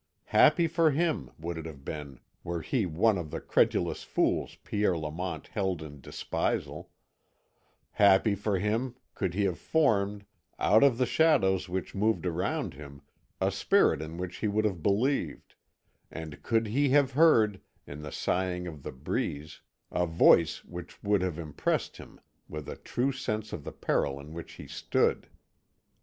Happy 0.33 0.65
for 0.65 0.89
him 0.89 1.29
would 1.37 1.59
it 1.59 1.67
have 1.67 1.85
been 1.85 2.19
were 2.43 2.63
he 2.63 2.87
one 2.87 3.19
of 3.19 3.29
the 3.29 3.39
credulous 3.39 4.01
fools 4.01 4.55
Pierre 4.63 4.97
Lamont 4.97 5.45
held 5.49 5.83
in 5.83 6.01
despisal 6.01 6.89
happy 7.91 8.33
for 8.33 8.57
him 8.57 8.95
could 9.13 9.35
he 9.35 9.43
have 9.43 9.59
formed, 9.59 10.25
out 10.57 10.81
of 10.83 10.97
the 10.97 11.05
shadows 11.05 11.69
which 11.69 11.93
moved 11.93 12.25
around 12.25 12.73
him, 12.73 13.03
a 13.39 13.51
spirit 13.51 14.01
in 14.01 14.17
which 14.17 14.37
he 14.37 14.47
would 14.47 14.65
have 14.65 14.81
believed, 14.81 15.53
and 16.09 16.41
could 16.41 16.65
he 16.65 16.89
have 16.89 17.11
heard, 17.11 17.61
in 17.85 18.01
the 18.01 18.11
sighing 18.11 18.65
of 18.65 18.81
the 18.81 18.91
breeze, 18.91 19.61
a 19.91 20.07
voice 20.07 20.65
which 20.65 21.03
would 21.03 21.21
have 21.21 21.37
impressed 21.37 21.97
him 21.97 22.19
with 22.49 22.67
a 22.67 22.75
true 22.75 23.11
sense 23.11 23.53
of 23.53 23.63
the 23.63 23.71
peril 23.71 24.19
in 24.19 24.33
which 24.33 24.53
he 24.53 24.65
stood. 24.65 25.29